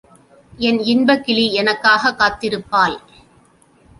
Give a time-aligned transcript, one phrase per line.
[0.57, 2.97] என் இன்பக் கிளி எனக்காகக் காத்திருப்பாள்.